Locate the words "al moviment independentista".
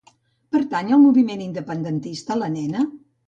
0.95-2.39